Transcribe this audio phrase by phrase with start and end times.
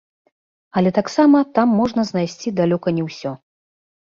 [0.79, 3.31] Але таксама там можна знайсці далёка не ўсё.